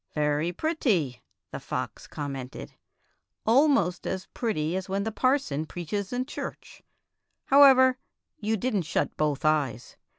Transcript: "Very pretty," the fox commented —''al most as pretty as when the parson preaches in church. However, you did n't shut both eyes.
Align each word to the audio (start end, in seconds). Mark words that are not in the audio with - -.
"Very 0.15 0.51
pretty," 0.51 1.21
the 1.51 1.59
fox 1.59 2.07
commented 2.07 2.73
—''al 3.47 3.67
most 3.67 4.07
as 4.07 4.25
pretty 4.33 4.75
as 4.75 4.89
when 4.89 5.03
the 5.03 5.11
parson 5.11 5.67
preaches 5.67 6.11
in 6.11 6.25
church. 6.25 6.81
However, 7.45 7.99
you 8.39 8.57
did 8.57 8.75
n't 8.77 8.85
shut 8.87 9.15
both 9.15 9.45
eyes. 9.45 9.97